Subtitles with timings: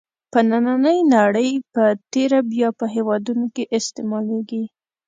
[0.31, 4.63] په نننۍ نړۍ په تېره بیا په هېوادونو کې استعمالېږي.